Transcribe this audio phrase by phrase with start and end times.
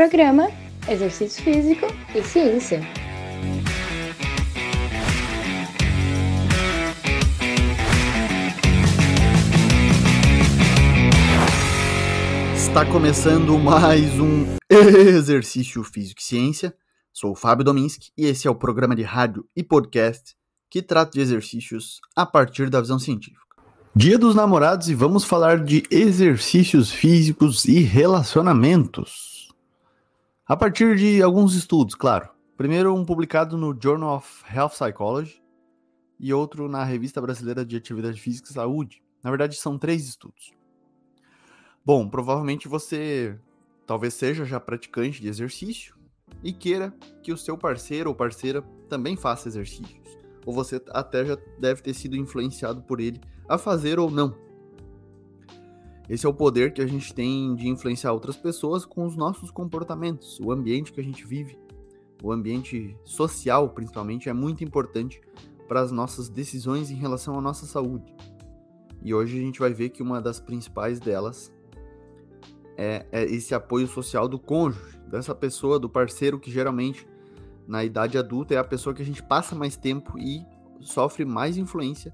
[0.00, 0.48] Programa
[0.88, 2.80] Exercício Físico e Ciência.
[12.56, 16.74] Está começando mais um Exercício Físico e Ciência.
[17.12, 20.34] Sou o Fábio Dominski e esse é o programa de rádio e podcast
[20.70, 23.44] que trata de exercícios a partir da visão científica.
[23.94, 29.39] Dia dos Namorados e vamos falar de exercícios físicos e relacionamentos.
[30.50, 32.28] A partir de alguns estudos, claro.
[32.56, 35.40] Primeiro, um publicado no Journal of Health Psychology
[36.18, 39.00] e outro na Revista Brasileira de Atividade Física e Saúde.
[39.22, 40.50] Na verdade, são três estudos.
[41.86, 43.38] Bom, provavelmente você
[43.86, 45.94] talvez seja já praticante de exercício
[46.42, 50.18] e queira que o seu parceiro ou parceira também faça exercícios.
[50.44, 54.36] Ou você até já deve ter sido influenciado por ele a fazer ou não.
[56.10, 59.48] Esse é o poder que a gente tem de influenciar outras pessoas com os nossos
[59.48, 61.56] comportamentos, o ambiente que a gente vive,
[62.20, 65.20] o ambiente social, principalmente, é muito importante
[65.68, 68.12] para as nossas decisões em relação à nossa saúde.
[69.04, 71.54] E hoje a gente vai ver que uma das principais delas
[72.76, 77.06] é, é esse apoio social do cônjuge, dessa pessoa, do parceiro que geralmente
[77.68, 80.44] na idade adulta é a pessoa que a gente passa mais tempo e
[80.80, 82.12] sofre mais influência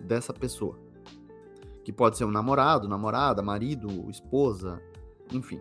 [0.00, 0.83] dessa pessoa.
[1.84, 4.82] Que pode ser um namorado, namorada, marido, esposa,
[5.32, 5.60] enfim.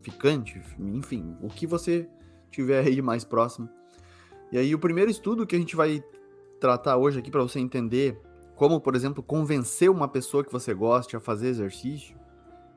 [0.00, 2.08] Ficante, enfim, o que você
[2.50, 3.68] tiver aí mais próximo.
[4.50, 6.04] E aí o primeiro estudo que a gente vai
[6.60, 8.20] tratar hoje aqui para você entender
[8.56, 12.16] como, por exemplo, convencer uma pessoa que você goste a fazer exercício,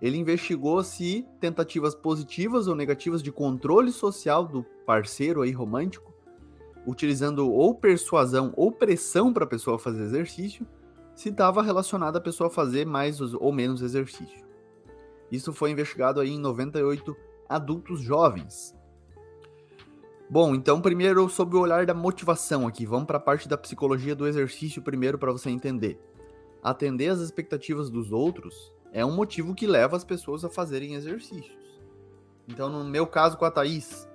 [0.02, 6.16] ele investigou se tentativas positivas ou negativas de controle social do parceiro aí romântico
[6.86, 10.66] utilizando ou persuasão ou pressão para a pessoa fazer exercício,
[11.16, 14.46] se estava relacionada a pessoa fazer mais ou menos exercício.
[15.32, 17.16] Isso foi investigado aí em 98
[17.48, 18.76] adultos jovens.
[20.30, 24.16] Bom, então primeiro sobre o olhar da motivação aqui, vamos para a parte da psicologia
[24.16, 26.00] do exercício primeiro para você entender.
[26.62, 31.56] Atender às expectativas dos outros é um motivo que leva as pessoas a fazerem exercícios.
[32.48, 34.08] Então, no meu caso com a Thaís,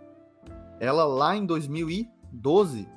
[0.80, 2.88] ela lá em 2000 e 12,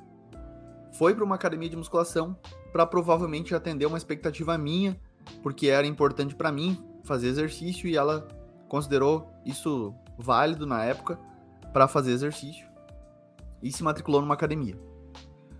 [0.92, 2.36] foi para uma academia de musculação
[2.74, 5.00] para provavelmente atender uma expectativa minha,
[5.44, 8.26] porque era importante para mim fazer exercício e ela
[8.68, 11.16] considerou isso válido na época
[11.72, 12.66] para fazer exercício
[13.62, 14.76] e se matriculou numa academia.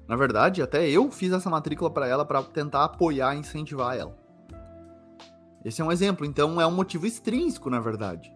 [0.09, 4.19] Na verdade, até eu fiz essa matrícula para ela para tentar apoiar e incentivar ela.
[5.65, 8.35] Esse é um exemplo, então é um motivo extrínseco, na verdade.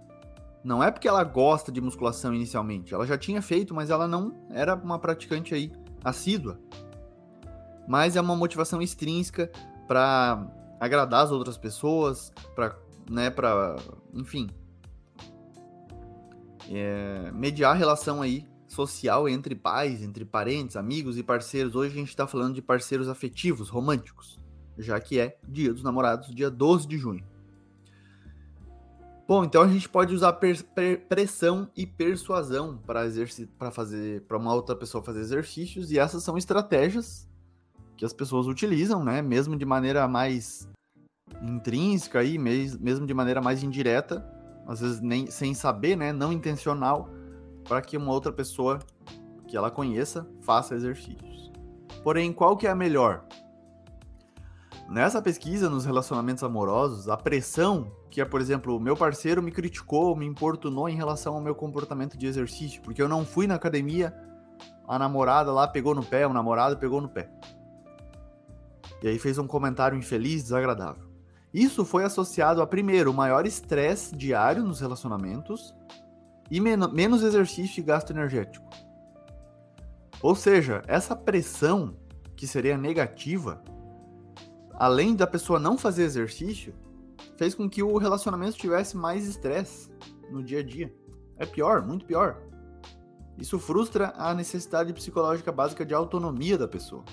[0.62, 4.36] Não é porque ela gosta de musculação inicialmente, ela já tinha feito, mas ela não
[4.50, 5.72] era uma praticante aí
[6.04, 6.60] assídua.
[7.88, 9.50] Mas é uma motivação extrínseca
[9.87, 10.47] para
[10.78, 12.76] agradar as outras pessoas, para,
[13.10, 13.76] né, para,
[14.12, 14.49] enfim,
[16.71, 21.75] é, mediar a relação aí social entre pais, entre parentes, amigos e parceiros.
[21.75, 24.38] Hoje a gente está falando de parceiros afetivos, românticos,
[24.76, 27.25] já que é Dia dos Namorados, dia 12 de junho.
[29.26, 35.05] Bom, então a gente pode usar pressão e persuasão para fazer para uma outra pessoa
[35.05, 37.27] fazer exercícios e essas são estratégias
[37.98, 40.69] que as pessoas utilizam, né, mesmo de maneira mais
[41.42, 44.25] intrínseca aí, mesmo de maneira mais indireta,
[44.66, 47.10] às vezes nem sem saber, né, não intencional,
[47.64, 48.78] para que uma outra pessoa
[49.48, 51.50] que ela conheça faça exercícios.
[52.04, 53.25] Porém, qual que é a melhor?
[54.88, 59.50] Nessa pesquisa nos relacionamentos amorosos, a pressão que é, por exemplo, o meu parceiro me
[59.50, 63.56] criticou, me importunou em relação ao meu comportamento de exercício, porque eu não fui na
[63.56, 64.14] academia,
[64.87, 67.28] a namorada lá pegou no pé, o namorado pegou no pé.
[69.03, 71.04] E aí fez um comentário infeliz, desagradável.
[71.53, 75.75] Isso foi associado a, primeiro, maior estresse diário nos relacionamentos
[76.50, 78.69] e men menos exercício e gasto energético.
[80.20, 81.97] Ou seja, essa pressão,
[82.37, 83.62] que seria negativa,
[84.75, 86.75] além da pessoa não fazer exercício,
[87.37, 89.91] fez com que o relacionamento tivesse mais estresse
[90.31, 90.92] no dia a dia.
[91.37, 92.42] É pior, muito pior.
[93.38, 97.05] Isso frustra a necessidade psicológica básica de autonomia da pessoa.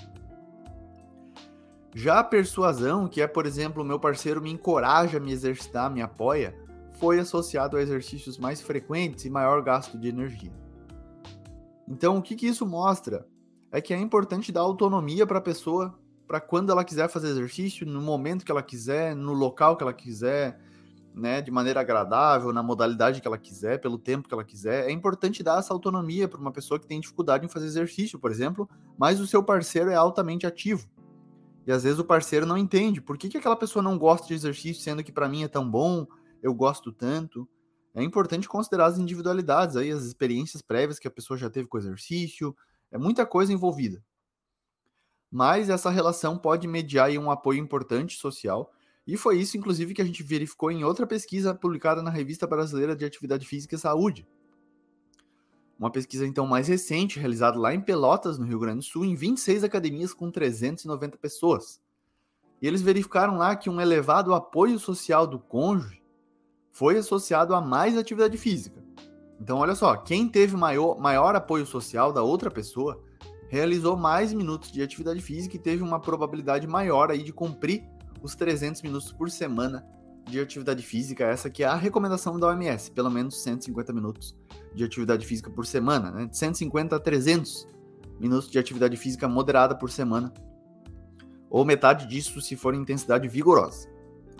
[1.98, 6.02] Já a persuasão, que é, por exemplo, meu parceiro me encoraja a me exercitar, me
[6.02, 6.54] apoia,
[7.00, 10.52] foi associado a exercícios mais frequentes e maior gasto de energia.
[11.88, 13.26] Então, o que, que isso mostra?
[13.72, 15.98] É que é importante dar autonomia para a pessoa
[16.28, 19.94] para quando ela quiser fazer exercício, no momento que ela quiser, no local que ela
[19.94, 20.60] quiser,
[21.14, 24.86] né, de maneira agradável, na modalidade que ela quiser, pelo tempo que ela quiser.
[24.86, 28.30] É importante dar essa autonomia para uma pessoa que tem dificuldade em fazer exercício, por
[28.30, 30.86] exemplo, mas o seu parceiro é altamente ativo.
[31.66, 34.34] E às vezes o parceiro não entende por que, que aquela pessoa não gosta de
[34.34, 36.06] exercício, sendo que para mim é tão bom,
[36.42, 37.48] eu gosto tanto.
[37.94, 41.76] é importante considerar as individualidades aí, as experiências prévias que a pessoa já teve com
[41.76, 42.54] o exercício,
[42.90, 44.04] é muita coisa envolvida.
[45.30, 48.70] Mas essa relação pode mediar um apoio importante social,
[49.06, 52.94] e foi isso, inclusive, que a gente verificou em outra pesquisa publicada na Revista Brasileira
[52.94, 54.26] de Atividade Física e Saúde.
[55.78, 59.14] Uma pesquisa, então, mais recente, realizada lá em Pelotas, no Rio Grande do Sul, em
[59.14, 61.80] 26 academias com 390 pessoas.
[62.62, 66.02] E eles verificaram lá que um elevado apoio social do cônjuge
[66.72, 68.82] foi associado a mais atividade física.
[69.38, 73.02] Então, olha só, quem teve maior, maior apoio social da outra pessoa
[73.48, 77.84] realizou mais minutos de atividade física e teve uma probabilidade maior aí de cumprir
[78.22, 79.86] os 300 minutos por semana
[80.26, 84.36] de atividade física, essa que é a recomendação da OMS, pelo menos 150 minutos
[84.74, 86.26] de atividade física por semana, né?
[86.26, 87.68] de 150 a 300
[88.18, 90.32] minutos de atividade física moderada por semana
[91.48, 93.88] ou metade disso se for intensidade vigorosa.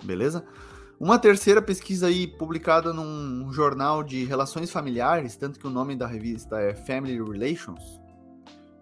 [0.03, 0.45] Beleza?
[0.99, 6.07] Uma terceira pesquisa aí publicada num jornal de relações familiares, tanto que o nome da
[6.07, 8.01] revista é Family Relations,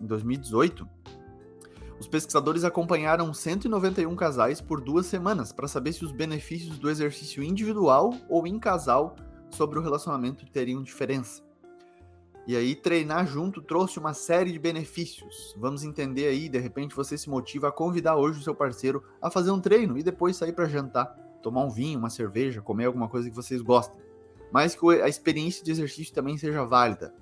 [0.01, 0.88] em 2018,
[2.00, 7.42] os pesquisadores acompanharam 191 casais por duas semanas para saber se os benefícios do exercício
[7.42, 9.15] individual ou em casal
[9.50, 11.42] sobre o relacionamento teriam diferença.
[12.47, 15.56] E aí, treinar junto trouxe uma série de benefícios.
[15.57, 19.31] Vamos entender aí, de repente você se motiva a convidar hoje o seu parceiro a
[19.31, 21.07] fazer um treino e depois sair para jantar,
[21.41, 24.00] tomar um vinho, uma cerveja, comer alguma coisa que vocês gostem.
[24.51, 27.15] Mas que a experiência de exercício também seja válida.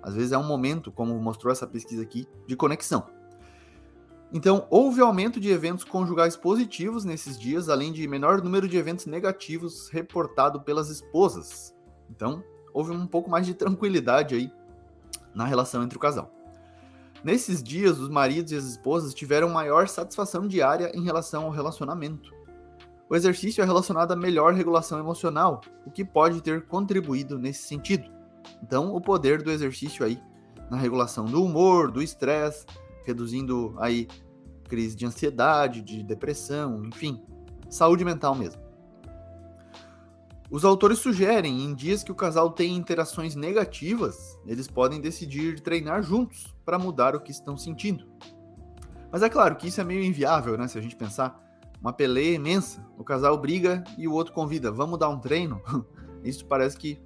[0.00, 3.17] Às vezes é um momento, como mostrou essa pesquisa aqui, de conexão.
[4.32, 9.06] Então, houve aumento de eventos conjugais positivos nesses dias, além de menor número de eventos
[9.06, 11.74] negativos reportado pelas esposas.
[12.10, 12.44] Então,
[12.74, 14.52] houve um pouco mais de tranquilidade aí
[15.34, 16.30] na relação entre o casal.
[17.24, 22.30] Nesses dias, os maridos e as esposas tiveram maior satisfação diária em relação ao relacionamento.
[23.08, 28.10] O exercício é relacionado a melhor regulação emocional, o que pode ter contribuído nesse sentido.
[28.62, 30.20] Então, o poder do exercício aí
[30.70, 32.66] na regulação do humor, do estresse,
[33.04, 34.08] reduzindo aí
[34.68, 37.22] crise de ansiedade, de depressão, enfim,
[37.68, 38.60] saúde mental mesmo.
[40.50, 46.02] Os autores sugerem, em dias que o casal tem interações negativas, eles podem decidir treinar
[46.02, 48.06] juntos para mudar o que estão sentindo.
[49.12, 50.66] Mas é claro que isso é meio inviável, né?
[50.66, 51.38] Se a gente pensar,
[51.80, 55.60] uma peleia imensa, o casal briga e o outro convida, vamos dar um treino.
[56.24, 56.98] Isso parece que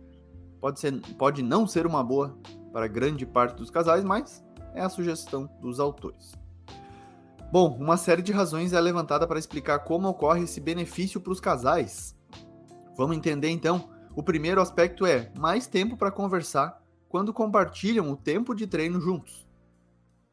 [0.60, 2.36] pode, ser, pode não ser uma boa
[2.72, 4.42] para grande parte dos casais, mas
[4.74, 6.32] é a sugestão dos autores.
[7.52, 11.40] Bom, uma série de razões é levantada para explicar como ocorre esse benefício para os
[11.40, 12.16] casais.
[12.96, 13.90] Vamos entender então.
[14.14, 19.46] O primeiro aspecto é mais tempo para conversar quando compartilham o tempo de treino juntos.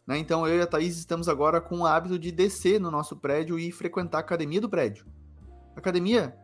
[0.07, 0.17] Né?
[0.17, 3.59] Então eu e a Thaís estamos agora com o hábito de descer no nosso prédio
[3.59, 5.05] e frequentar a academia do prédio.
[5.75, 6.37] academia,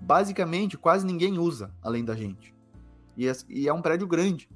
[0.00, 2.54] basicamente, quase ninguém usa além da gente.
[3.16, 4.48] E é, e é um prédio grande.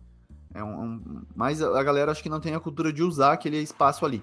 [0.54, 3.58] É um, um, mas a galera acho que não tem a cultura de usar aquele
[3.58, 4.22] espaço ali.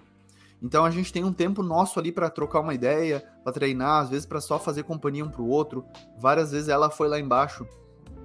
[0.61, 4.09] Então a gente tem um tempo nosso ali para trocar uma ideia, para treinar, às
[4.09, 5.85] vezes para só fazer companhia um pro outro.
[6.17, 7.65] Várias vezes ela foi lá embaixo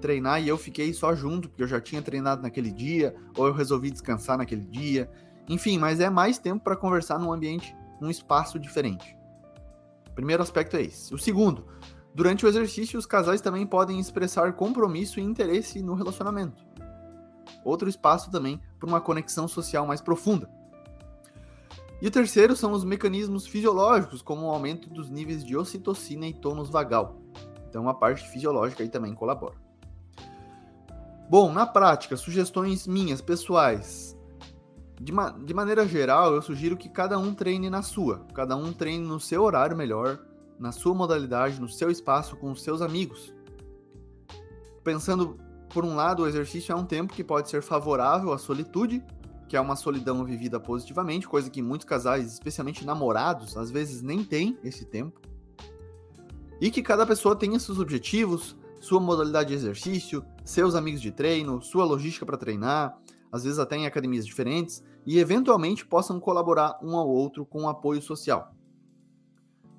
[0.01, 3.53] treinar e eu fiquei só junto, porque eu já tinha treinado naquele dia, ou eu
[3.53, 5.09] resolvi descansar naquele dia.
[5.47, 9.15] Enfim, mas é mais tempo para conversar num ambiente, num espaço diferente.
[10.13, 11.13] primeiro aspecto é esse.
[11.13, 11.65] O segundo,
[12.13, 16.64] durante o exercício, os casais também podem expressar compromisso e interesse no relacionamento.
[17.63, 20.49] Outro espaço também para uma conexão social mais profunda.
[22.01, 26.33] E o terceiro são os mecanismos fisiológicos, como o aumento dos níveis de ocitocina e
[26.33, 27.15] tônus vagal.
[27.69, 29.55] Então a parte fisiológica aí também colabora.
[31.29, 34.15] Bom, na prática, sugestões minhas, pessoais.
[35.01, 38.71] De, ma de maneira geral, eu sugiro que cada um treine na sua, cada um
[38.71, 40.19] treine no seu horário melhor,
[40.59, 43.33] na sua modalidade, no seu espaço, com os seus amigos.
[44.83, 49.03] Pensando, por um lado, o exercício é um tempo que pode ser favorável à solitude,
[49.47, 54.23] que é uma solidão vivida positivamente, coisa que muitos casais, especialmente namorados, às vezes nem
[54.23, 55.21] têm esse tempo.
[56.59, 61.61] E que cada pessoa tenha seus objetivos, sua modalidade de exercício, seus amigos de treino,
[61.61, 62.97] sua logística para treinar,
[63.31, 68.01] às vezes até em academias diferentes, e eventualmente possam colaborar um ao outro com apoio
[68.01, 68.53] social.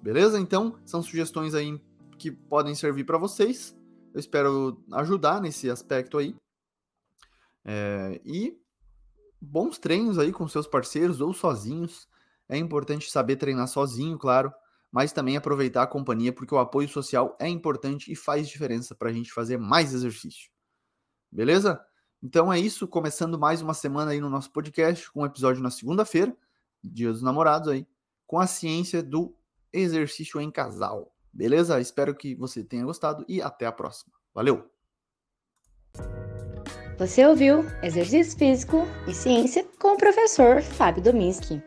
[0.02, 0.40] Beleza?
[0.40, 1.80] Então, são sugestões aí
[2.16, 3.75] que podem servir para vocês.
[4.16, 6.34] Eu espero ajudar nesse aspecto aí.
[7.62, 8.58] É, e
[9.38, 12.08] bons treinos aí com seus parceiros ou sozinhos.
[12.48, 14.50] É importante saber treinar sozinho, claro,
[14.90, 19.10] mas também aproveitar a companhia, porque o apoio social é importante e faz diferença para
[19.10, 20.50] a gente fazer mais exercício.
[21.30, 21.78] Beleza?
[22.22, 25.70] Então é isso, começando mais uma semana aí no nosso podcast, com um episódio na
[25.70, 26.34] segunda-feira,
[26.82, 27.86] Dia dos Namorados aí,
[28.26, 29.36] com a ciência do
[29.70, 31.14] exercício em casal.
[31.36, 31.78] Beleza?
[31.78, 34.12] Espero que você tenha gostado e até a próxima.
[34.34, 34.64] Valeu!
[36.98, 41.60] Você ouviu Exercício Físico e Ciência com o professor Fábio Dominski.